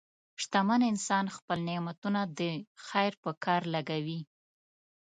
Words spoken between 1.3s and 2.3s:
خپل نعمتونه